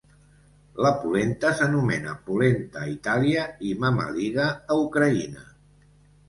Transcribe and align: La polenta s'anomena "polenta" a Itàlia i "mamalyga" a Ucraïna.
La 0.85 0.91
polenta 1.01 1.51
s'anomena 1.59 2.15
"polenta" 2.29 2.81
a 2.85 2.89
Itàlia 2.95 3.45
i 3.69 3.75
"mamalyga" 3.85 4.49
a 4.49 4.81
Ucraïna. 4.87 5.47